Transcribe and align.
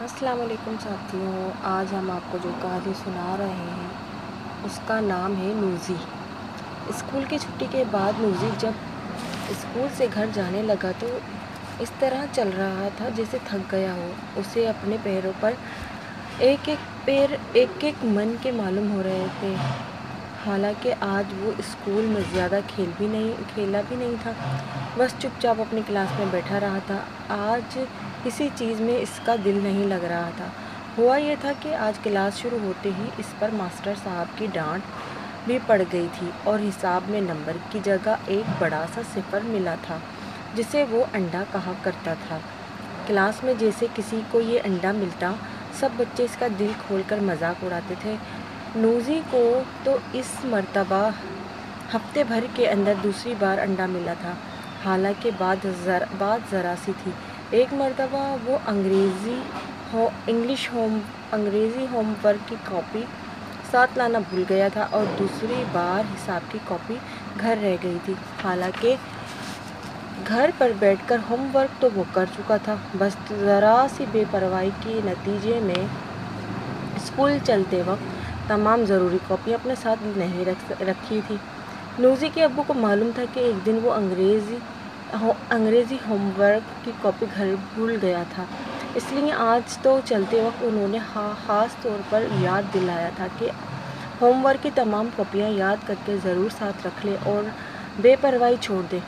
السلام 0.00 0.40
علیکم 0.40 0.74
ساتھیوں، 0.82 1.50
آج 1.62 1.94
ہم 1.94 2.10
آپ 2.10 2.32
کو 2.32 2.38
جو 2.42 2.50
کہانی 2.62 2.92
سنا 3.04 3.36
رہے 3.38 3.46
ہیں، 3.46 3.88
اس 4.64 4.80
کا 4.86 5.00
نام 5.00 5.34
ہے 5.36 5.52
نوزی۔ 5.56 5.94
اسکول 6.88 7.24
کی 7.28 7.38
چھٹی 7.38 7.66
کے 7.70 7.84
بعد 7.90 8.12
نوزی 8.18 8.50
جب 8.58 8.70
اسکول 9.48 9.88
سے 9.96 10.06
گھر 10.14 10.26
جانے 10.34 10.62
لگا 10.62 10.90
تو 10.98 11.18
اس 11.78 11.92
طرح 11.98 12.24
چل 12.32 12.50
رہا 12.56 12.88
تھا 12.96 13.08
جیسے 13.16 13.38
تھک 13.44 13.72
گیا 13.72 13.92
ہو۔ 13.92 14.10
اسے 14.36 14.68
اپنے 14.68 14.96
پیروں 15.02 15.32
پر 15.40 15.52
ایک 16.38 16.68
ایک 16.68 17.06
پیر، 17.06 17.36
ایک 17.52 17.84
ایک 17.84 18.04
من 18.04 18.34
کے 18.42 18.52
معلوم 18.52 18.90
ہو 18.90 19.02
رہے 19.02 19.26
تھے۔ 19.40 19.54
حالانکہ 20.46 20.94
آج 21.00 21.34
وہ 21.40 21.50
اسکول 21.58 22.04
میں 22.04 22.22
زیادہ 22.34 22.60
کھیل 22.66 22.90
بھی 22.98 23.06
نہیں، 23.06 23.32
کھیلا 23.54 23.80
بھی 23.88 23.96
نہیں 23.96 24.14
تھا۔ 24.22 24.32
بس 24.96 25.10
چپ 25.18 25.40
چاپ 25.40 25.60
اپنی 25.60 25.80
کلاس 25.86 26.18
میں 26.18 26.26
بیٹھا 26.30 26.60
رہا 26.60 26.78
تھا۔ 26.86 26.98
آج 27.28 27.78
کسی 28.24 28.48
چیز 28.54 28.80
میں 28.80 28.98
اس 28.98 29.20
کا 29.24 29.34
دل 29.44 29.58
نہیں 29.62 29.84
لگ 29.86 30.04
رہا 30.04 30.30
تھا۔ 30.36 30.46
ہوا 30.98 31.16
یہ 31.16 31.34
تھا 31.40 31.52
کہ 31.60 31.74
آج 31.74 31.98
کلاس 32.02 32.38
شروع 32.38 32.58
ہوتے 32.62 32.90
ہی 32.98 33.04
اس 33.18 33.26
پر 33.38 33.48
ماسٹر 33.52 33.92
صاحب 34.04 34.38
کی 34.38 34.46
ڈانٹ 34.52 34.82
بھی 35.46 35.58
پڑ 35.66 35.82
گئی 35.92 36.08
تھی 36.18 36.30
اور 36.44 36.58
حساب 36.58 37.00
میں 37.08 37.20
نمبر 37.20 37.56
کی 37.70 37.80
جگہ 37.84 38.14
ایک 38.26 38.50
بڑا 38.58 38.84
سا 38.94 39.00
صفر 39.14 39.40
ملا 39.44 39.74
تھا، 39.82 39.98
جسے 40.54 40.84
وہ 40.90 41.04
انڈا 41.12 41.44
کہا 41.52 41.72
کرتا 41.82 42.14
تھا۔ 42.28 42.38
کلاس 43.06 43.44
میں 43.44 43.54
جیسے 43.58 43.86
کسی 43.94 44.20
کو 44.30 44.40
یہ 44.40 44.58
انڈا 44.64 44.92
ملتا، 44.92 45.32
سب 45.80 45.88
بچے 45.96 46.24
اس 46.24 46.36
کا 46.38 46.46
دل 46.58 46.72
کھول 46.86 47.02
کر 47.06 47.20
مذاق 47.20 47.64
اڑاتے 47.64 47.94
تھے۔ 48.00 48.14
نوزی 48.76 49.20
کو 49.30 49.62
تو 49.84 49.96
اس 50.12 50.44
مرتبہ 50.44 51.08
ہفتے 51.94 52.24
بھر 52.24 52.44
کے 52.54 52.70
اندر 52.70 52.92
دوسری 53.02 53.34
بار 53.38 53.58
انڈا 53.58 53.86
ملا 53.86 54.14
تھا۔ 54.20 54.32
حالانکہ 54.84 55.30
بات 55.38 55.66
ذرا 56.50 56.74
سی 56.84 56.92
تھی۔ 57.02 57.10
ایک 57.50 57.72
مرتبہ 57.72 58.36
وہ 58.44 58.58
انگریزی 58.66 59.38
ہو، 59.92 60.08
انگلش 60.26 60.68
ہوم، 60.72 60.98
انگریزی 61.32 61.86
ہوم 61.92 62.12
ورک 62.24 62.48
کی 62.48 62.56
کاپی 62.64 63.02
ساتھ 63.70 63.90
لانا 63.98 64.18
بھول 64.18 64.44
گیا 64.48 64.68
تھا 64.72 64.86
اور 64.90 65.04
دوسری 65.18 65.64
بار 65.72 66.14
حساب 66.14 66.52
کی 66.52 66.58
کاپی 66.68 66.94
گھر 67.40 67.58
رہ 67.62 67.76
گئی 67.82 67.98
تھی۔ 68.04 68.14
حالانکہ 68.44 68.94
گھر 70.28 70.50
پر 70.58 70.72
بیٹھ 70.78 71.00
کر 71.06 71.16
ہوم 71.30 71.48
ورک 71.54 71.80
تو 71.80 71.88
وہ 71.94 72.04
کر 72.12 72.24
چکا 72.36 72.56
تھا۔ 72.56 72.74
بس 72.98 73.32
ذرا 73.40 73.86
سی 73.96 74.04
بے 74.12 74.24
پرواہی 74.30 74.70
کے 74.82 75.00
نتیجے 75.04 75.60
میں 75.62 75.82
اسکول 76.96 77.38
چلتے 77.44 77.82
وقت 77.86 78.48
تمام 78.48 78.84
ضروری 78.84 79.18
کاپیاں 79.28 79.58
اپنے 79.60 79.74
ساتھ 79.82 80.18
نہیں 80.18 80.44
رکھ، 80.44 80.82
رکھی 80.82 81.20
تھی۔ 81.26 81.36
نوزی 81.98 82.28
کے 82.34 82.44
ابو 82.44 82.62
کو 82.66 82.74
معلوم 82.74 83.10
تھا 83.14 83.24
کہ 83.34 83.40
ایک 83.40 83.66
دن 83.66 83.78
وہ 83.82 83.92
انگریزی 83.92 84.58
انگریزی 85.12 85.96
ہوم 86.08 86.28
ورک 86.38 86.84
کی 86.84 86.92
کاپی 87.02 87.26
گھر 87.36 87.54
بھول 87.74 87.96
گیا 88.02 88.22
تھا۔ 88.30 88.44
اس 88.96 89.04
لیے 89.12 89.32
آج 89.32 89.76
تو 89.82 89.98
چلتے 90.04 90.40
وقت 90.40 90.62
انہوں 90.66 90.88
نے 90.88 90.98
خاص 91.46 91.76
طور 91.82 92.00
پر 92.10 92.24
یاد 92.40 92.72
دلایا 92.74 93.08
تھا 93.16 93.26
کہ 93.38 93.50
ہوم 94.20 94.44
ورک 94.46 94.62
کی 94.62 94.70
تمام 94.74 95.08
کاپیاں 95.16 95.48
یاد 95.50 95.86
کر 95.86 95.94
کے 96.04 96.16
ضرور 96.24 96.50
ساتھ 96.58 96.86
رکھ 96.86 97.04
لے 97.06 97.16
اور 97.24 97.44
بے 98.02 98.14
پرواہی 98.20 98.56
چھوڑ 98.60 98.82
دے 98.90 98.98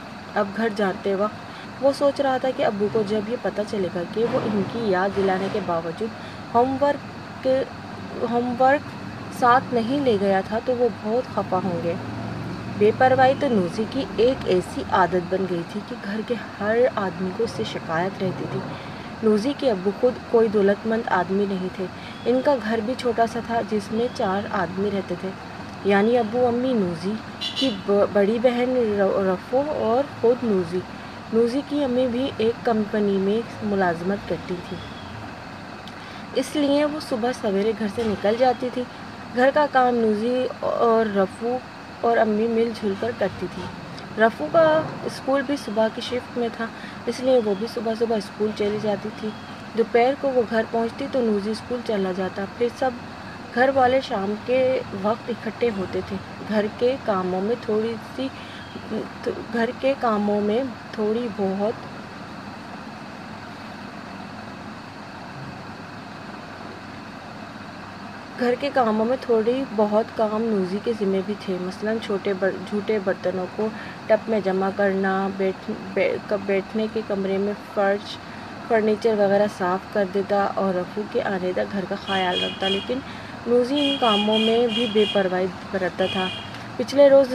اب 0.41 0.57
گھر 0.57 0.69
جاتے 0.77 1.15
وقت 1.15 1.49
وہ 1.83 1.93
سوچ 1.99 2.21
رہا 2.21 2.37
تھا 2.39 2.51
کہ 2.57 2.65
ابو 2.65 2.89
کو 2.93 3.03
جب 3.09 3.29
یہ 3.29 3.37
پتہ 3.43 3.61
چلے 3.71 3.89
گا 3.95 4.03
کہ 4.15 4.25
وہ 4.33 4.41
ان 4.45 4.63
کی 4.73 4.89
یاد 4.91 5.17
دلانے 5.17 5.49
کے 5.53 5.61
باوجود 5.67 6.09
ہوم 6.55 6.77
ورک 6.81 7.49
ہوم 8.31 8.55
ورک 8.61 8.89
ساتھ 9.41 9.75
نہیں 9.75 10.05
لے 10.05 10.17
گیا 10.21 10.41
تھا 10.49 10.59
تو 10.65 10.77
وہ 10.77 10.89
بہت 11.03 11.35
خفا 11.35 11.59
ہوں 11.65 11.83
گے۔ 11.85 11.95
بے 12.81 12.91
پرواہی 12.99 13.35
تو 13.39 13.49
نوزی 13.49 13.85
کی 13.91 14.05
ایک 14.17 14.45
ایسی 14.45 14.83
عادت 14.91 15.35
بن 15.35 15.45
گئی 15.51 15.63
تھی 15.73 15.81
کہ 15.89 15.97
گھر 16.05 16.21
کے 16.29 16.35
ہر 16.61 16.77
آدمی 16.95 17.31
کو 17.37 17.45
اس 17.45 17.51
سے 17.51 17.65
شکایت 17.65 18.23
رہتی 18.23 18.45
تھی۔ 18.51 18.61
نوزی 19.23 19.53
کے 19.59 19.71
ابو 19.71 19.91
خود 20.01 20.13
کوئی 20.31 20.49
دولت 20.49 20.87
مند 20.87 21.09
آدمی 21.11 21.47
نہیں 21.47 21.69
تھے۔ 21.77 21.87
ان 22.27 22.41
کا 22.45 22.55
گھر 22.63 22.81
بھی 22.85 22.95
چھوٹا 22.99 23.27
سا 23.33 23.41
تھا 23.47 23.61
جس 23.71 23.93
میں 23.93 24.07
چار 24.15 24.43
آدمی 24.51 24.91
رہتے 24.91 25.15
تھے۔ 25.21 25.31
یعنی 25.85 26.19
ابو 26.19 26.47
امی 26.47 26.73
نوزی 26.73 27.13
کی 27.55 27.71
بڑی 28.13 28.39
بہن 28.43 28.77
رفو 29.27 29.63
اور 29.77 30.05
خود 30.21 30.45
نوزی۔ 30.45 30.81
نوزی 31.33 31.61
کی 31.69 31.85
امی 31.85 32.07
بھی 32.07 32.31
ایک 32.37 32.65
کمپنی 32.65 33.19
میں 33.19 33.41
ملازمت 33.63 34.29
کرتی 34.29 34.55
تھی۔ 34.69 34.77
اس 36.35 36.57
لیے 36.57 36.85
وہ 36.85 37.01
صبح 37.09 37.33
سویرے 37.43 37.73
گھر 37.79 37.87
سے 37.95 38.03
نکل 38.07 38.35
جاتی 38.39 38.69
تھی۔ 38.75 38.83
گھر 39.37 39.51
کا 39.55 39.67
کام 39.73 39.95
نوزی 39.95 40.47
اور 40.61 41.17
رفو 41.17 41.59
اور 42.01 42.17
امی 42.17 42.47
مل 42.49 42.71
جل 42.83 42.93
کر 43.01 43.11
کرتی 43.19 43.47
تھی۔ 43.55 43.63
رفو 44.23 44.47
کا 44.53 44.63
اسکول 45.05 45.43
بھی 45.47 45.57
صبح 45.57 45.89
کی 45.95 46.01
شفٹ 46.01 46.39
میں 46.39 46.49
تھا، 46.57 46.67
اس 47.07 47.21
لیے 47.21 47.39
وہ 47.45 47.55
بھی 47.59 47.67
صبح 47.75 47.95
صبح 47.99 48.17
اسکول 48.17 48.51
چلی 48.59 48.79
جاتی 48.83 49.09
تھی۔ 49.21 49.31
دوپہر 49.79 50.15
کو 50.21 50.29
وہ 50.35 50.43
گھر 50.51 50.65
پہنچتی 50.71 51.07
تو 51.13 51.21
نوزی 51.21 51.51
اسکول 51.51 51.81
چلا 51.87 52.13
جاتا۔ 52.17 52.45
پھر 52.59 52.69
سب 52.79 52.91
گھر 53.55 53.71
والے 53.75 54.01
شام 54.01 54.35
کے 54.47 54.61
وقت 55.03 55.31
اکٹھے 55.31 55.71
ہوتے 55.77 56.01
تھے۔ 56.09 56.17
گھر 56.49 56.67
کے 56.79 56.97
کاموں 57.05 57.41
میں 57.41 57.57
تھوڑی 57.61 57.95
سی، 58.17 58.29
گھر 59.53 59.71
کے 59.81 59.95
کاموں 60.01 60.41
میں 60.41 60.63
تھوڑی 60.93 61.29
بہت 61.37 61.87
گھر 68.41 68.55
کے 68.61 68.69
کاموں 68.75 69.05
میں 69.05 69.17
تھوڑی 69.21 69.53
بہت 69.77 70.17
کام 70.17 70.43
نوزی 70.43 70.79
کے 70.85 70.93
ذمہ 71.01 71.17
بھی 71.27 71.35
تھے۔ 71.41 71.57
مثلاً 71.61 71.97
چھوٹے 72.03 72.33
جھوٹے 72.41 72.99
برتنوں 73.05 73.45
کو 73.57 73.67
ٹب 74.07 74.29
میں 74.29 74.41
جمع 74.45 74.69
کرنا 74.77 75.13
بیٹھنے 75.37 76.87
کے 76.93 77.01
کمرے 77.09 77.37
میں 77.39 77.53
فرش، 77.75 78.17
فرنیچر 78.69 79.15
وغیرہ 79.19 79.47
صاف 79.59 79.93
کر 79.93 80.05
دیتا 80.15 80.47
اور 80.55 80.75
رفو 80.75 81.03
کے 81.13 81.23
آنے 81.33 81.53
تک 81.57 81.73
گھر 81.73 81.85
کا 81.89 81.95
خیال 82.07 82.43
رکھتا، 82.45 82.69
لیکن 82.69 82.99
نوزی 83.47 83.81
ان 83.81 83.97
کاموں 84.01 84.39
میں 84.39 84.67
بھی 84.75 84.87
بے 84.93 85.05
پرواہی 85.13 85.47
برتتا 85.71 86.05
تھا۔ 86.13 86.27
پچھلے 86.77 87.09
روز 87.11 87.33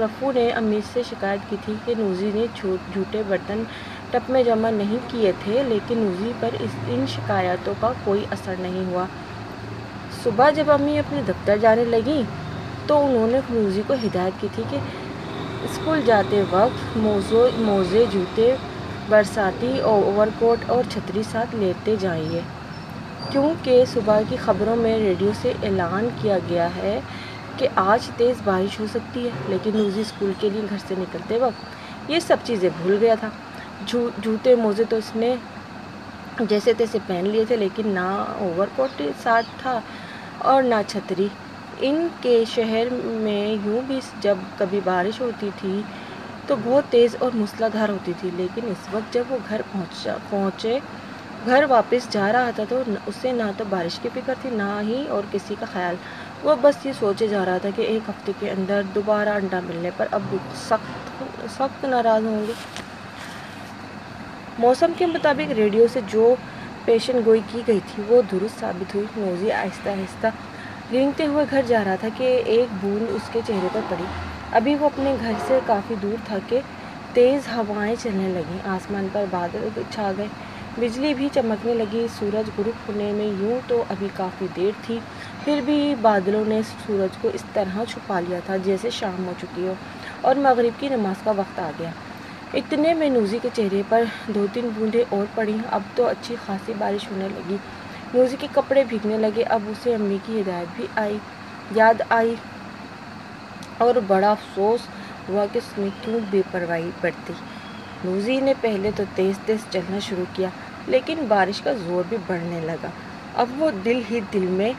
رفو 0.00 0.32
نے 0.32 0.48
امی 0.52 0.80
سے 0.92 1.02
شکایت 1.10 1.50
کی 1.50 1.56
تھی 1.64 1.74
کہ 1.84 1.94
نوزی 1.98 2.30
نے 2.34 2.46
جھوٹے 2.54 3.22
برتن 3.28 3.62
ٹب 4.10 4.30
میں 4.30 4.42
جمع 4.44 4.70
نہیں 4.72 5.10
کیے 5.10 5.32
تھے، 5.44 5.62
لیکن 5.68 5.98
نوزی 5.98 6.32
پر 6.40 6.60
اس 6.60 6.84
ان 6.88 7.06
شکایتوں 7.16 7.74
کا 7.80 7.92
کوئی 8.04 8.24
اثر 8.30 8.54
نہیں 8.58 8.90
ہوا۔ 8.90 9.06
صبح 10.26 10.50
جب 10.50 10.70
امی 10.70 10.98
اپنے 10.98 11.20
دفتر 11.28 11.56
جانے 11.56 11.84
لگیں 11.84 12.22
تو 12.86 12.96
انہوں 13.06 13.26
نے 13.26 13.40
نوزی 13.50 13.82
کو 13.86 13.94
ہدایت 13.94 14.40
کی 14.40 14.48
تھی 14.54 14.62
کہ 14.70 14.78
اسکول 15.64 16.00
جاتے 16.04 16.42
وقت 16.50 16.96
موزے، 16.96 18.04
جوتے 18.12 18.54
برساتی 19.08 19.78
اوور 19.80 20.26
کوٹ 20.38 20.70
اور 20.70 20.82
چھتری 20.88 21.22
ساتھ 21.30 21.54
لیتے 21.54 21.94
جائیے۔ 22.00 22.40
کیونکہ 23.30 23.84
صبح 23.92 24.20
کی 24.28 24.36
خبروں 24.36 24.76
میں 24.76 24.98
ریڈیو 24.98 25.30
سے 25.42 25.52
اعلان 25.62 26.08
کیا 26.22 26.38
گیا 26.48 26.68
ہے 26.76 27.00
کہ 27.56 27.68
آج 27.76 28.10
تیز 28.16 28.40
بارش 28.44 28.80
ہو 28.80 28.86
سکتی 28.94 29.24
ہے، 29.24 29.30
لیکن 29.48 29.76
نوزی 29.76 30.00
اسکول 30.00 30.32
کے 30.40 30.50
لیے 30.50 30.62
گھر 30.70 30.78
سے 30.88 30.94
نکلتے 30.98 31.38
وقت 31.38 32.10
یہ 32.10 32.20
سب 32.20 32.36
چیزیں 32.44 32.68
بھول 32.82 32.96
گیا 33.00 33.14
تھا۔ 33.20 33.28
جو، 33.86 34.08
جوتے، 34.18 34.54
موزے 34.54 34.84
تو 34.88 34.96
اس 34.96 35.16
نے 35.16 35.34
جیسے 36.40 36.72
تیسے 36.78 36.98
پہن 37.06 37.28
لیے 37.28 37.44
تھے، 37.44 37.56
لیکن 37.56 37.88
نہ 37.88 38.08
اوور 38.38 38.66
کوٹ 38.76 39.02
ساتھ 39.22 39.46
تھا۔ 39.62 39.80
اور 40.38 40.62
نہ 40.62 40.74
چھتری۔ 40.86 41.28
ان 41.80 42.06
کے 42.20 42.44
شہر 42.54 42.88
میں 43.02 43.66
یوں 43.66 43.80
بھی 43.86 44.00
جب 44.20 44.38
کبھی 44.58 44.80
بارش 44.84 45.20
ہوتی 45.20 45.50
تھی 45.60 45.80
تو 46.46 46.56
بہت 46.64 46.84
تیز 46.90 47.16
اور 47.18 47.30
دھار 47.72 47.88
ہوتی 47.88 48.12
تھی، 48.20 48.30
لیکن 48.36 48.62
اس 48.66 48.88
وقت 48.90 49.14
جب 49.14 49.24
وہ 49.28 49.38
گھر 49.48 49.60
پہنچا 49.72 50.16
پہنچے، 50.30 50.78
گھر 51.46 51.64
واپس 51.68 52.08
جا 52.10 52.32
رہا 52.32 52.50
تھا 52.54 52.64
تو 52.68 52.82
اسے 53.06 53.32
نہ 53.32 53.50
تو 53.56 53.64
بارش 53.68 53.98
کی 53.98 54.08
فکر 54.14 54.34
تھی، 54.42 54.50
نہ 54.50 54.80
ہی 54.82 55.04
اور 55.08 55.22
کسی 55.30 55.54
کا 55.60 55.66
خیال۔ 55.72 55.94
وہ 56.42 56.54
بس 56.60 56.86
یہ 56.86 56.92
سوچے 56.98 57.26
جا 57.26 57.44
رہا 57.44 57.58
تھا 57.58 57.68
کہ 57.76 57.82
ایک 57.82 58.08
ہفتے 58.08 58.32
کے 58.38 58.50
اندر 58.50 58.82
دوبارہ 58.94 59.28
انڈا 59.28 59.60
ملنے 59.66 59.90
پر 59.96 60.06
اب 60.10 60.36
سخت 60.68 61.24
سخت 61.50 61.84
ناراض 61.84 62.24
ہوں 62.24 62.44
گے۔ 62.48 62.52
موسم 64.58 64.92
کے 64.98 65.06
مطابق 65.06 65.52
ریڈیو 65.52 65.86
سے 65.92 66.00
جو 66.06 66.34
پیشن 66.86 67.20
گوئی 67.26 67.40
کی 67.52 67.62
گئی 67.66 67.80
تھی، 67.86 68.02
وہ 68.08 68.22
درست 68.32 68.60
ثابت 68.60 68.94
ہوئی۔ 68.94 69.06
نوزی 69.16 69.52
آہستہ 69.52 69.88
آہستہ 69.88 70.26
رینگتے 70.92 71.26
ہوئے 71.26 71.44
گھر 71.50 71.62
جا 71.66 71.84
رہا 71.84 71.94
تھا 71.94 72.08
کہ 72.16 72.42
ایک 72.46 72.66
بوند 72.80 73.06
اس 73.10 73.22
کے 73.32 73.40
چہرے 73.46 73.68
پر 73.72 73.80
پڑی۔ 73.88 74.04
ابھی 74.52 74.74
وہ 74.74 74.86
اپنے 74.86 75.14
گھر 75.20 75.32
سے 75.46 75.58
کافی 75.66 75.94
دور 76.02 76.16
تھا 76.24 76.38
کہ 76.48 76.60
تیز 77.12 77.48
ہوائیں 77.56 77.94
چلنے 78.02 78.28
لگیں۔ 78.28 78.58
آسمان 78.64 79.08
پر 79.12 79.24
بادل 79.30 79.68
چھا 79.90 80.12
گئے۔ 80.16 80.26
بجلی 80.78 81.14
بھی 81.14 81.28
چمکنے 81.34 81.74
لگی۔ 81.74 82.06
سورج 82.18 82.50
غروب 82.58 82.88
ہونے 82.88 83.12
میں 83.12 83.26
یوں 83.26 83.58
تو 83.66 83.84
ابھی 83.88 84.08
کافی 84.16 84.46
دیر 84.56 84.70
تھی، 84.82 84.98
پھر 85.44 85.60
بھی 85.64 85.94
بادلوں 86.02 86.44
نے 86.46 86.60
سورج 86.86 87.16
کو 87.20 87.30
اس 87.32 87.44
طرح 87.52 87.84
چھپا 87.88 88.20
لیا 88.20 88.40
تھا 88.46 88.56
جیسے 88.56 88.90
شام 88.90 89.26
ہو 89.26 89.32
چکی 89.40 89.66
ہو 89.66 89.74
اور 90.20 90.36
مغرب 90.36 90.80
کی 90.80 90.88
نماز 90.88 91.22
کا 91.24 91.30
وقت 91.30 91.58
آ 91.58 91.70
گیا۔ 91.78 91.90
اتنے 92.54 92.92
میں 92.94 93.08
نوزی 93.10 93.38
کے 93.42 93.48
چہرے 93.54 93.82
پر 93.88 94.02
دو 94.26 94.46
تین 94.52 94.68
بوندیں 94.74 95.04
اور 95.08 95.26
پڑیں 95.34 95.58
اب 95.68 95.82
تو 95.94 96.06
اچھی 96.06 96.36
خاصی 96.36 96.74
بارش 96.78 97.10
ہونے 97.10 97.28
لگی۔ 97.28 97.56
نوزی 98.14 98.36
کے 98.36 98.46
کپڑے 98.52 98.84
بھیگنے 98.84 99.16
لگے۔ 99.18 99.42
اب 99.48 99.62
اسے 99.66 99.94
امی 99.94 100.18
کی 100.24 100.40
ہدایت 100.40 100.68
بھی 100.74 100.86
آئی۔ 100.96 101.18
یاد 101.70 102.02
آئی۔ 102.08 102.34
اور 103.80 103.94
بڑا 104.06 104.30
افسوس 104.30 104.80
ہوا 105.28 105.46
کہ 105.52 105.58
اس 105.58 105.76
نے 105.78 105.88
کیوں 106.00 106.20
بے 106.30 106.42
پرواہی 106.50 106.90
برتی۔ 107.00 107.32
نوزی 108.04 108.40
نے 108.40 108.54
پہلے 108.60 108.90
تو 108.96 109.04
تیز 109.14 109.38
تیز 109.44 109.66
چلنا 109.70 109.98
شروع 109.98 110.24
کیا، 110.32 110.48
لیکن 110.86 111.24
بارش 111.28 111.60
کا 111.62 111.72
زور 111.84 112.04
بھی 112.08 112.16
بڑھنے 112.26 112.60
لگا۔ 112.60 112.90
اب 113.34 113.60
وہ 113.60 113.70
دل 113.84 114.00
ہی 114.10 114.20
دل 114.32 114.46
میں 114.58 114.72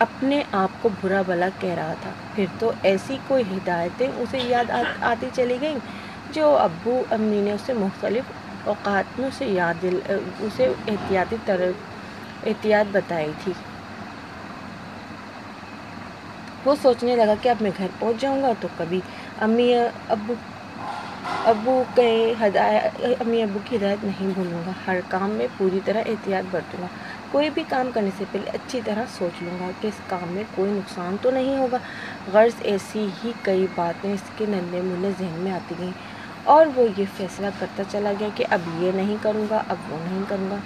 اپنے 0.00 0.42
آپ 0.52 0.82
کو 0.82 0.88
برا 1.00 1.22
بلا 1.26 1.48
کہہ 1.58 1.74
رہا 1.74 1.94
تھا۔ 2.00 2.10
پھر 2.34 2.46
تو 2.58 2.70
ایسی 2.82 3.18
کوئی 3.26 3.44
ہدایتیں 3.50 4.08
اسے 4.16 4.38
یاد 4.38 4.70
آتی 5.00 5.28
چلی 5.34 5.56
گئیں؟ 5.60 5.78
جو 6.32 6.56
ابو 6.58 7.02
امی 7.10 7.40
نے 7.40 7.52
اسے 7.52 7.72
مختلف 7.72 8.32
اوقات 8.64 9.18
میں 9.20 9.28
اسے 9.28 9.46
یاد 9.46 9.82
دل، 9.82 9.98
اسے 10.40 10.66
احتیاطی 10.88 11.36
طرح 11.44 12.46
احتیاط 12.46 12.86
بتائی 12.92 13.32
تھی۔ 13.44 13.52
وہ 16.64 16.74
سوچنے 16.82 17.16
لگا 17.16 17.34
کہ 17.42 17.48
اب 17.48 17.56
میں 17.60 17.70
گھر 17.78 17.86
پہنچ 17.98 18.20
جاؤں 18.20 18.42
گا 18.42 18.52
تو 18.60 18.68
کبھی 18.76 19.00
امی 19.40 19.72
ابو 20.08 20.34
ابو 21.44 21.82
کے 21.94 22.34
ہدایت، 22.40 23.04
امی 23.20 23.42
ابو 23.42 23.58
کی 23.64 23.76
ہدایت 23.76 24.04
نہیں 24.04 24.30
بھولوں 24.34 24.60
گا۔ 24.66 24.72
ہر 24.86 25.00
کام 25.08 25.30
میں 25.30 25.46
پوری 25.56 25.80
طرح 25.84 26.02
احتیاط 26.06 26.44
برتوں 26.50 26.82
گا۔ 26.82 26.86
کوئی 27.30 27.50
بھی 27.50 27.62
کام 27.68 27.90
کرنے 27.94 28.10
سے 28.18 28.24
پہلے 28.32 28.50
اچھی 28.54 28.80
طرح 28.84 29.04
سوچ 29.18 29.42
لوں 29.42 29.58
گا 29.60 29.70
کہ 29.80 29.88
اس 29.88 30.00
کام 30.08 30.28
میں 30.28 30.44
کوئی 30.54 30.70
نقصان 30.72 31.16
تو 31.22 31.30
نہیں 31.30 31.56
ہوگا۔ 31.58 31.78
غرض 32.32 32.60
ایسی 32.62 33.06
ہی 33.24 33.32
کئی 33.42 33.66
باتیں 33.74 34.12
اس 34.14 34.30
کے 34.36 34.46
ننھے 34.48 34.80
منہ 34.80 35.08
ذہن 35.18 35.38
میں 35.38 35.52
آتی 35.52 35.74
گئیں۔ 35.78 35.92
اور 36.46 36.66
وہ 36.74 37.00
یہ 37.00 37.04
فیصلہ 37.16 37.46
کرتا 37.58 37.82
چلا 37.90 38.12
گیا 38.20 38.28
کہ 38.34 38.44
اب 38.50 38.60
یہ 38.78 38.92
نہیں 38.92 39.16
کروں 39.22 39.46
گا، 39.50 39.62
اب 39.68 39.76
وہ 39.88 39.98
نہیں 40.10 40.22
کروں 40.28 40.50
گا۔ 40.50 40.56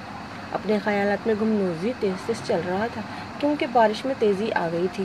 اپنے 0.53 0.79
خیالات 0.85 1.27
میں 1.27 1.35
گمنوزی 1.41 1.93
تیز 2.01 2.27
تیز 2.27 2.37
چل 2.47 2.61
رہا 2.69 2.87
تھا، 2.95 3.01
کیونکہ 3.39 3.67
بارش 3.73 4.05
میں 4.05 4.15
تیزی 4.19 4.53
آ 4.53 4.69
گئی 4.73 4.87
تھی۔ 4.93 5.05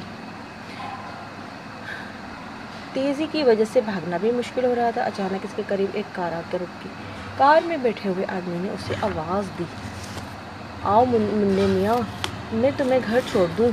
تیزی 2.93 3.27
کی 3.31 3.43
وجہ 3.43 3.63
سے 3.73 3.81
بھاگنا 3.81 4.17
بھی 4.17 4.31
مشکل 4.31 4.65
ہو 4.65 4.75
رہا 4.75 4.89
تھا۔ 4.89 5.03
اچانک 5.03 5.37
اس 5.43 5.49
کے 5.55 5.61
قریب 5.67 5.87
ایک 5.93 6.15
کار 6.15 6.31
آ 6.31 6.41
کے 6.51 6.57
رک 6.57 6.83
گئی 6.83 6.91
کار 7.37 7.61
میں 7.65 7.77
بیٹھے 7.77 8.09
ہوئے 8.09 8.25
آدمی 8.29 8.57
نے 8.61 8.69
اسے 8.69 8.93
آواز 9.01 9.59
دی۔ 9.59 9.63
آؤ 10.83 11.05
منڈے 11.05 11.65
میاں، 11.65 11.95
میں 12.53 12.71
تمہیں 12.77 12.99
گھر 13.07 13.19
چھوڑ 13.31 13.47
دوں۔ 13.57 13.69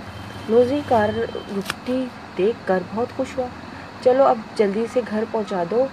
نوزی 0.48 0.80
کار 0.88 1.08
رکتی 1.56 2.06
دیکھ 2.38 2.68
کر 2.68 2.82
بہت 2.94 3.16
خوش 3.16 3.38
ہوا۔ 3.38 3.46
چلو 4.04 4.22
اب 4.22 4.38
جلدی 4.56 4.86
سے 4.92 5.00
گھر 5.10 5.24
پہنچا 5.30 5.64
دو۔ 5.70 5.86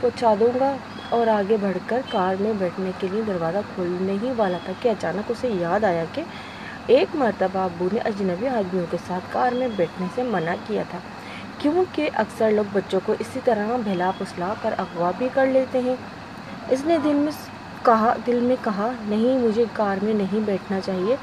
پہنچا 0.00 0.34
دوں 0.40 0.58
گا 0.60 0.74
اور 1.10 1.26
آگے 1.26 1.56
بڑھ 1.60 1.76
کر 1.86 2.00
کار 2.10 2.34
میں 2.40 2.52
بیٹھنے 2.58 2.90
کے 2.98 3.08
لیے 3.12 3.22
دروازہ 3.26 3.58
کھولنے 3.74 4.16
ہی 4.22 4.32
والا 4.36 4.58
تھا 4.64 4.72
کہ 4.80 4.88
اچانک 4.88 5.30
اسے 5.30 5.48
یاد 5.50 5.84
آیا 5.84 6.04
کہ 6.12 6.22
ایک 6.88 7.16
مرتبہ 7.16 7.58
ابو 7.60 7.88
نے 7.92 7.98
اجنبی 8.04 8.48
آدمیوں 8.48 8.84
کے 8.90 8.96
ساتھ 9.06 9.32
کار 9.32 9.52
میں 9.52 9.68
بیٹھنے 9.76 10.06
سے 10.14 10.22
منع 10.30 10.54
کیا 10.66 10.82
تھا 10.90 10.98
کیونکہ 11.58 12.08
اکثر 12.14 12.50
لوگ 12.50 12.64
بچوں 12.72 13.00
کو 13.06 13.14
اسی 13.18 13.40
طرح 13.44 13.76
بھلا 13.84 14.10
پسلا 14.18 14.52
کر 14.62 14.74
اغوا 14.78 15.10
بھی 15.18 15.28
کر 15.34 15.46
لیتے 15.48 15.80
ہیں 15.80 15.94
اس 16.70 16.84
نے 16.86 16.96
دل 17.04 17.14
میں 17.16 17.32
کہا 17.84 18.14
دل 18.26 18.38
میں 18.40 18.56
کہا 18.62 18.90
نہیں 19.00 19.38
مجھے 19.38 19.64
کار 19.72 20.04
میں 20.04 20.14
نہیں 20.14 20.46
بیٹھنا 20.46 20.80
چاہیے 20.80 21.16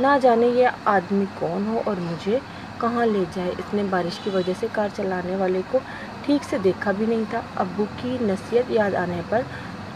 نہ 0.00 0.16
جانے 0.22 0.46
یہ 0.54 0.84
آدمی 0.88 1.24
کون 1.34 1.66
ہو 1.66 1.80
اور 1.84 1.96
مجھے 2.00 2.38
کہاں 2.80 3.06
لے 3.06 3.24
جائے 3.34 3.50
اس 3.50 3.74
نے 3.74 3.82
بارش 3.90 4.18
کی 4.24 4.30
وجہ 4.30 4.52
سے 4.60 4.66
کار 4.72 4.88
چلانے 4.96 5.36
والے 5.36 5.60
کو 5.70 5.78
ٹھیک 6.24 6.44
سے 6.50 6.58
دیکھا 6.64 6.90
بھی 6.90 7.06
نہیں 7.06 7.24
تھا۔ 7.30 7.40
ابو 7.62 7.84
کی 8.02 8.16
نصیحت 8.20 8.70
یاد 8.70 8.94
آنے 8.94 9.20
پر 9.28 9.40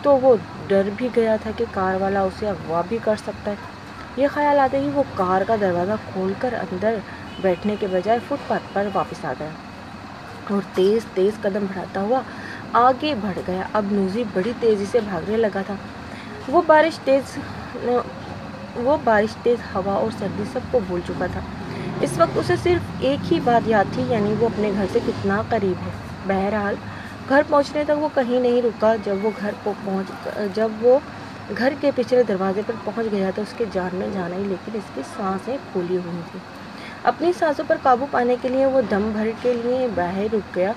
تو 0.03 0.17
وہ 0.23 0.35
ڈر 0.69 0.89
بھی 0.97 1.09
گیا 1.17 1.37
تھا 1.43 1.51
کہ 1.57 1.65
کار 1.73 1.95
والا 2.01 2.21
اسے 2.23 2.49
اغوا 2.49 2.83
بھی 2.89 2.99
کر 3.05 3.17
سکتا 3.17 3.51
ہے۔ 3.51 3.57
یہ 4.17 4.29
خیال 4.33 4.61
آتے 4.61 4.79
ہی 4.81 4.91
وہ 4.95 5.03
کار 5.15 5.43
کا 5.47 5.57
دروازہ 5.61 5.93
کھول 6.13 6.33
کر 6.39 6.55
اندر 6.61 6.95
بیٹھنے 7.41 7.77
کے 7.81 7.87
بجائے 7.91 8.19
فٹ 8.29 8.49
پاتھ 8.49 8.63
پر 8.73 8.89
واپس 8.95 9.25
آ 9.25 9.33
گیا 9.41 9.49
اور 10.51 10.63
تیز 10.75 11.05
تیز 11.15 11.41
قدم 11.43 11.65
بڑھاتا 11.69 12.01
ہوا 12.01 12.21
آگے 12.73 13.15
بڑھ 13.21 13.39
گیا۔ 13.47 13.63
اب 13.73 13.85
نوزی 13.91 14.25
بڑی 14.33 14.53
تیزی 14.61 14.85
سے 14.91 15.01
بھاگنے 15.09 15.37
لگا 15.37 15.63
تھا۔ 15.67 15.75
وہ 16.49 16.63
بارش 16.67 16.99
تیز، 17.05 17.39
وہ 18.77 18.97
بارش 19.05 19.37
تیز 19.43 19.59
ہوا 19.75 19.93
اور 19.93 20.11
سردی 20.19 20.45
سب 20.53 20.61
کو 20.71 20.81
بھول 20.87 21.01
چکا 21.09 21.27
تھا۔ 21.33 21.41
اس 22.01 22.19
وقت 22.19 22.39
اسے 22.39 22.55
صرف 22.63 22.91
ایک 23.01 23.33
ہی 23.33 23.41
بات 23.45 23.69
یاد 23.69 23.95
تھی 23.95 24.05
یعنی 24.09 24.35
وہ 24.39 24.47
اپنے 24.47 24.71
گھر 24.75 24.85
سے 24.93 24.99
کتنا 25.07 25.43
قریب 25.49 25.87
ہے۔ 25.87 26.08
بہرحال 26.27 26.75
گھر 27.29 27.43
پہنچنے 27.49 27.85
تک 27.85 27.99
وہ 27.99 28.09
کہیں 28.15 28.39
نہیں 28.41 28.63
رکا۔ 28.63 28.95
جب 29.05 29.17
وہ 29.23 29.31
گھر 29.41 29.51
پہنچ، 29.63 30.29
جب 30.55 30.69
وہ 30.81 30.99
گھر 31.59 31.73
کے 31.81 31.91
پچھلے 31.95 32.23
دروازے 32.23 32.63
پر 32.67 32.75
پہنچ 32.85 33.07
گیا 33.13 33.31
تو 33.35 33.43
اس 33.43 33.55
کے 33.57 33.65
جان 33.73 33.97
میں 33.97 34.09
جانا 34.13 34.37
ہی، 34.37 34.45
لیکن 34.47 34.77
اس 34.77 34.91
کی 34.95 35.03
سانسیں 35.17 35.57
پھولی 35.73 35.97
ہوئی 35.97 36.21
تھیں۔ 36.31 36.41
اپنی 37.05 37.33
سانسوں 37.39 37.65
پر 37.69 37.77
قابو 37.83 38.07
پانے 38.11 38.37
کے 38.43 38.49
لیے 38.49 38.67
وہ 38.67 38.81
دم 38.91 39.11
بھر 39.13 39.31
کے 39.43 39.53
لیے 39.53 39.87
باہر 39.95 40.27
رک 40.33 40.57
گیا 40.57 40.73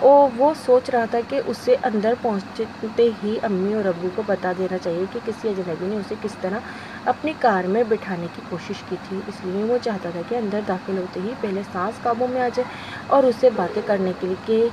اور 0.00 0.28
وہ 0.36 0.52
سوچ 0.64 0.88
رہا 0.90 1.04
تھا 1.10 1.18
کہ 1.28 1.40
اسے 1.46 1.76
اندر 1.82 2.14
پہنچتے 2.22 3.08
ہی 3.24 3.36
امی 3.42 3.72
اور 3.74 3.84
ابو 3.84 4.08
کو 4.14 4.22
بتا 4.26 4.52
دینا 4.58 4.78
چاہیے 4.78 5.04
کہ 5.12 5.20
کسی 5.24 5.48
اجنبی 5.48 5.86
نے 5.86 5.96
اسے 5.96 6.14
کس 6.22 6.34
طرح 6.40 6.58
اپنی 7.04 7.32
کار 7.40 7.64
میں 7.64 7.82
بٹھانے 7.88 8.26
کی 8.34 8.42
کوشش 8.48 8.82
کی 8.88 8.96
تھی۔ 9.08 9.20
اس 9.26 9.34
لیے 9.44 9.64
وہ 9.64 9.78
چاہتا 9.84 10.10
تھا 10.12 10.20
کہ 10.28 10.34
اندر 10.34 10.60
داخل 10.68 10.98
ہوتے 10.98 11.20
ہی 11.24 11.32
پہلے 11.40 11.62
سانس 11.72 12.02
قابو 12.02 12.26
میں 12.26 12.42
آ 12.42 12.48
جائے۔ 12.54 12.95
اور 13.06 13.22
اسے 13.22 13.50
باتیں 13.56 13.82
کرنے 13.86 14.12
کے 14.20 14.26
لیے 14.26 14.68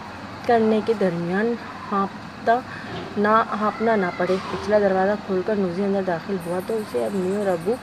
کرنے 0.48 0.80
کے 0.86 0.94
درمیان 1.00 1.54
ہانپتا 1.92 2.60
نہ، 3.18 3.44
ہانپنا 3.60 3.96
نہ 3.96 4.06
پڑے۔ 4.18 4.36
پچھلا 4.52 4.80
دروازہ 4.80 5.12
کھول 5.26 5.42
کر 5.46 5.56
نوزی 5.56 5.84
اندر 5.84 6.02
داخل 6.08 6.36
ہوا 6.46 6.60
تو 6.68 6.78
اسے 6.78 7.06
امی 7.06 7.36
اور 7.36 7.48
ابو 7.48 7.76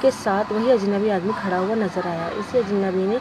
کے 0.00 0.10
ساتھ 0.22 0.52
وہی 0.52 0.72
اجنبی 0.72 1.10
آدمی 1.10 1.32
کھڑا 1.40 1.58
ہوا 1.58 1.74
نظر 1.74 2.06
آیا۔ 2.08 2.28
اسی 2.36 2.58
اجنبی 2.58 3.06
نے 3.06 3.18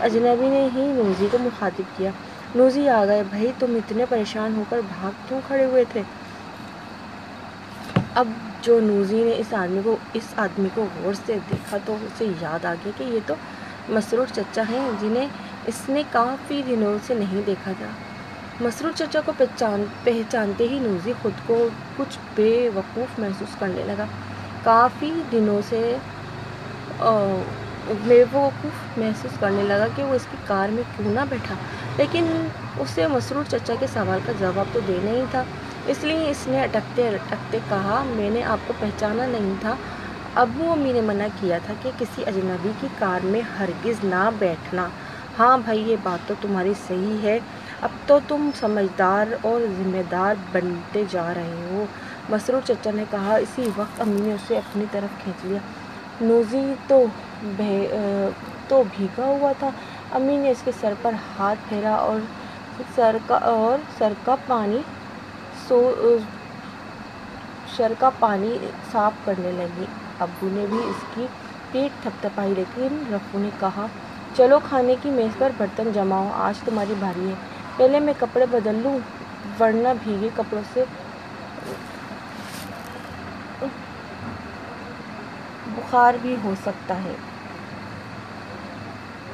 اجنبی 0.00 0.48
نے 0.48 0.68
ہی 0.74 0.86
نوزی 0.92 1.26
کو 1.30 1.38
مخاطب 1.38 1.96
کیا۔ 1.96 2.10
نوزی 2.54 2.88
آ 2.88 3.04
گئے۔ 3.04 3.22
بھائی، 3.30 3.52
تم 3.58 3.74
اتنے 3.74 4.04
پریشان 4.08 4.54
ہو 4.56 4.62
کر 4.68 4.80
بھاگ 4.88 5.10
کیوں 5.28 5.40
کھڑے 5.46 5.64
ہوئے 5.64 5.84
تھے؟ 5.92 6.02
اب 8.14 8.28
جو 8.62 8.80
نوزی 8.80 9.22
نے 9.24 9.32
اس 9.38 9.52
آدمی 9.54 9.80
کو، 9.84 9.96
اس 10.12 10.26
آدمی 10.36 10.68
کو 10.74 10.86
غور 11.02 11.14
سے 11.26 11.38
دیکھا 11.50 11.78
تو 11.84 11.96
اسے 12.02 12.26
یاد 12.40 12.64
آ 12.64 12.74
گیا 12.74 12.92
کہ 12.96 13.04
یہ 13.04 13.20
تو 13.26 13.34
مسرور 13.88 14.26
چچا 14.34 14.62
ہیں 14.70 14.90
جنہیں 15.00 15.26
اس 15.66 15.88
نے 15.88 16.02
کافی 16.10 16.62
دنوں 16.66 16.98
سے 17.06 17.14
نہیں 17.14 17.42
دیکھا 17.46 17.72
تھا۔ 17.78 17.86
مسرور 18.60 18.92
چچا 18.94 19.20
کو 19.24 19.32
پہچان، 19.36 19.84
پہچانتے 20.04 20.68
ہی 20.68 20.78
نوزی 20.78 21.12
خود 21.22 21.32
کو 21.46 21.68
کچھ 21.96 22.18
بے 22.34 22.70
وقوف 22.74 23.18
محسوس 23.18 23.56
کرنے 23.58 23.82
لگا۔ 23.86 24.04
کافی 24.64 25.12
دنوں 25.32 25.60
سے 25.68 25.96
بے 28.04 28.24
وقوف 28.32 28.98
محسوس 28.98 29.30
کرنے 29.40 29.62
لگا 29.62 29.86
کہ 29.96 30.02
وہ 30.02 30.14
اس 30.14 30.26
کی 30.30 30.36
کار 30.46 30.68
میں 30.68 30.82
کیوں 30.96 31.12
نہ 31.12 31.20
بیٹھا۔ 31.28 31.54
لیکن 31.96 32.48
اسے 32.78 33.06
مسرور 33.06 33.44
چچا 33.50 33.74
کے 33.80 33.86
سوال 33.86 34.18
کا 34.26 34.32
جواب 34.38 34.66
تو 34.72 34.80
دینا 34.88 35.10
ہی 35.10 35.24
تھا۔ 35.30 35.42
اس 35.86 36.04
لیے 36.04 36.30
اس 36.30 36.46
نے 36.46 36.62
اٹکتے 36.62 37.08
اٹکتے 37.08 37.58
کہا، 37.68 38.02
میں 38.06 38.30
نے 38.30 38.42
آپ 38.42 38.58
کو 38.66 38.72
پہچانا 38.78 39.26
نہیں 39.26 39.54
تھا۔ 39.60 39.74
ابو 40.34 40.72
امی 40.72 40.92
نے 40.92 41.00
منع 41.00 41.26
کیا 41.40 41.58
تھا 41.66 41.74
کہ 41.82 41.90
کسی 41.98 42.24
اجنبی 42.26 42.70
کی 42.80 42.86
کار 42.98 43.26
میں 43.26 43.40
ہرگز 43.58 44.04
نہ 44.04 44.30
بیٹھنا۔ 44.38 44.88
ہاں 45.38 45.56
بھائی، 45.58 45.80
یہ 45.90 45.96
بات 46.02 46.28
تو 46.28 46.34
تمہاری 46.40 46.72
صحیح 46.86 47.22
ہے۔ 47.22 47.38
اب 47.86 47.96
تو 48.06 48.18
تم 48.28 48.48
سمجھدار 48.60 49.32
اور 49.42 49.60
ذمہ 49.78 50.02
دار 50.10 50.34
بنتے 50.52 51.02
جا 51.10 51.32
رہے 51.34 51.66
ہو۔ 51.70 51.84
مسرور 52.30 52.60
چچا 52.66 52.90
نے 52.94 53.04
کہا، 53.10 53.34
اسی 53.36 53.68
وقت 53.76 54.00
امی 54.00 54.20
نے 54.20 54.32
اسے 54.32 54.56
اپنی 54.58 54.84
طرف 54.90 55.22
کھینچ 55.22 55.44
لیا۔ 55.44 55.58
نوزی 56.20 56.64
تو 56.86 57.04
تو 58.68 58.82
بھیگا 58.96 59.24
ہوا 59.24 59.52
تھا۔ 59.58 59.70
امی 60.12 60.36
نے 60.36 60.50
اس 60.50 60.62
کے 60.64 60.70
سر 60.80 60.94
پر 61.02 61.14
ہاتھ 61.38 61.68
پھیرا 61.68 61.94
اور 61.94 62.20
سر 62.94 63.16
کا، 63.26 63.34
اور 63.34 63.78
سر 63.98 64.12
کا 64.24 64.36
پانی 64.46 64.80
سو 65.68 65.78
سر 67.76 67.92
کا 67.98 68.10
پانی 68.18 68.56
صاف 68.92 69.24
کرنے 69.24 69.52
لگی۔ 69.52 69.84
ابو 70.20 70.48
نے 70.52 70.66
بھی 70.70 70.78
اس 70.88 71.04
کی 71.14 71.26
پیٹ 71.72 72.02
تھپ 72.02 72.22
تھپائی 72.22 72.52
لیکن 72.56 73.02
رفو 73.12 73.38
نے 73.38 73.50
کہا 73.60 73.86
چلو 74.36 74.58
کھانے 74.62 74.94
کی 75.02 75.10
میز 75.10 75.36
پر 75.38 75.50
برتن 75.56 75.90
جماؤ 75.92 76.28
آج 76.38 76.58
تمہاری 76.60 76.94
بھاری 76.98 77.28
ہے۔ 77.28 77.34
پہلے 77.76 78.00
میں 78.00 78.14
کپڑے 78.18 78.46
بدل 78.50 78.82
لوں، 78.82 78.98
ورنہ 79.58 79.88
بھیگے 80.02 80.28
کپڑوں 80.34 80.62
سے 80.74 80.84
بخار 85.68 86.14
بھی 86.22 86.36
ہو 86.44 86.54
سکتا 86.56 87.02
ہے۔ 87.04 87.14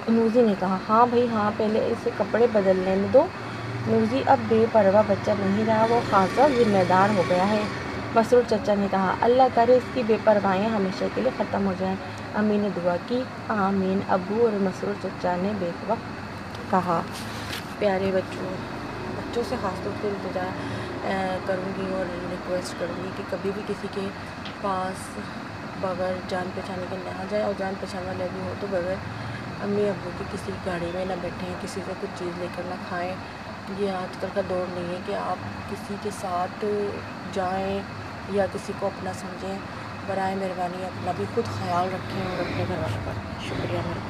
نوزی 0.09 0.42
نے 0.42 0.54
کہا 0.61 0.76
ہاں 0.88 1.04
بھائی 1.06 1.26
ہاں 1.28 1.50
پہلے 1.56 1.80
اسے 1.87 2.11
کپڑے 2.18 2.47
بدلنے 2.52 2.94
دو۔ 3.12 3.26
نوزی 3.87 4.23
اب 4.26 4.38
بے 4.49 4.64
پرواہ 4.73 5.02
بچہ 5.09 5.30
نہیں 5.38 5.64
رہا، 5.66 5.87
وہ 5.90 6.00
خاصا 6.11 6.47
ذمہ 6.56 6.82
دار 6.88 7.16
ہو 7.16 7.23
گیا 7.28 7.49
ہے۔ 7.49 7.62
مسرور 8.14 8.42
چچا 8.49 8.75
نے 8.78 8.87
کہا، 8.90 9.14
اللہ 9.21 9.42
کرے 9.54 9.76
اس 9.76 9.85
کی 9.92 10.02
بے 10.07 10.16
پروائیاں 10.25 10.71
ہمیشہ 10.71 11.04
کے 11.14 11.21
لیے 11.21 11.31
ختم 11.37 11.66
ہو 11.66 11.73
جائیں۔ 11.78 11.95
امی 12.35 12.57
نے 12.57 12.69
دعا 12.76 12.97
کی، 13.07 13.21
آمین۔ 13.49 14.00
ابو 14.16 14.42
اور 14.45 14.59
مسرور 14.61 14.95
چچا 15.02 15.35
نے 15.40 15.52
بے 15.59 15.71
وقت 15.87 16.71
کہا، 16.71 17.00
پیارے 17.78 18.11
بچوں 18.14 18.50
بچوں 19.16 19.42
سے 19.49 19.57
خاص 19.61 19.83
طور 19.85 19.92
سے 20.02 20.09
التجا 20.09 20.45
کروں 21.47 21.71
گی 21.78 21.92
اور 21.92 22.04
ریکویسٹ 22.31 22.81
کروں 22.81 23.02
گی 23.04 23.09
کہ 23.16 23.23
کبھی 23.31 23.50
بھی 23.54 23.62
کسی 23.66 23.88
کے 23.95 24.07
پاس 24.61 25.09
بغیر 25.81 26.19
جان 26.28 26.50
پہچانے 26.54 26.85
کے 26.90 26.97
نہ 27.04 27.25
جائے 27.31 27.42
اور 27.45 27.54
جان 27.59 27.75
پہچان 27.81 28.07
والے 28.07 28.26
بھی 28.33 28.40
ہو 28.40 28.52
تو 28.61 28.66
بغیر 28.71 28.97
امی 29.62 29.88
ابو 29.88 30.11
کی 30.19 30.25
کسی 30.33 30.52
گاڑی 30.66 30.90
میں 30.95 31.04
نہ 31.04 31.12
بیٹھیں، 31.21 31.54
کسی 31.62 31.81
سے 31.87 31.92
کچھ 32.00 32.19
چیز 32.19 32.38
لے 32.38 32.47
کر 32.57 32.62
نہ 32.66 32.75
کھائیں۔ 32.88 33.14
یہ 33.78 33.90
آج 33.90 34.16
کل 34.21 34.28
کا 34.35 34.40
دور 34.49 34.64
نہیں 34.75 34.88
ہے 34.88 35.00
کہ 35.07 35.14
آپ 35.14 35.71
کسی 35.71 35.95
کے 36.02 36.11
ساتھ 36.21 36.64
جائیں 37.33 37.81
یا 38.29 38.47
کسی 38.47 38.73
کو 38.73 38.87
اپنا 38.87 39.12
سمجھیں، 39.14 39.59
برائے 40.02 40.35
مہربانی 40.35 40.85
اپنا 40.87 41.12
بھی 41.12 41.25
خود 41.26 41.49
خیال 41.49 41.93
رکھیں 41.93 42.23
اور 42.23 42.38
اپنے 42.38 42.67
گھر 42.69 42.79
والوں 42.79 43.00
کا 43.00 43.12
شکریہ 43.41 43.83
میرا 43.83 44.00